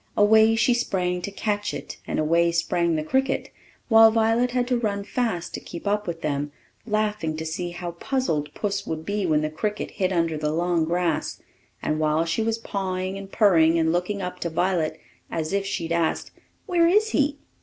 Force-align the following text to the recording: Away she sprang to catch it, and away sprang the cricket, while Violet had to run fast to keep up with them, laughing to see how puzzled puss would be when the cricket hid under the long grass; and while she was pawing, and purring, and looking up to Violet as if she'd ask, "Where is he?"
Away 0.17 0.55
she 0.55 0.73
sprang 0.73 1.21
to 1.21 1.29
catch 1.29 1.75
it, 1.75 1.97
and 2.07 2.17
away 2.17 2.51
sprang 2.51 2.95
the 2.95 3.03
cricket, 3.03 3.51
while 3.87 4.09
Violet 4.09 4.49
had 4.49 4.67
to 4.69 4.79
run 4.79 5.03
fast 5.03 5.53
to 5.53 5.59
keep 5.59 5.85
up 5.85 6.07
with 6.07 6.23
them, 6.23 6.51
laughing 6.87 7.37
to 7.37 7.45
see 7.45 7.69
how 7.69 7.91
puzzled 7.91 8.51
puss 8.55 8.87
would 8.87 9.05
be 9.05 9.27
when 9.27 9.41
the 9.41 9.49
cricket 9.51 9.91
hid 9.91 10.11
under 10.11 10.39
the 10.39 10.51
long 10.51 10.85
grass; 10.85 11.39
and 11.83 11.99
while 11.99 12.25
she 12.25 12.41
was 12.41 12.57
pawing, 12.57 13.15
and 13.15 13.31
purring, 13.31 13.77
and 13.77 13.93
looking 13.93 14.23
up 14.23 14.39
to 14.39 14.49
Violet 14.49 14.99
as 15.29 15.53
if 15.53 15.67
she'd 15.67 15.91
ask, 15.91 16.33
"Where 16.65 16.87
is 16.87 17.09
he?" 17.09 17.37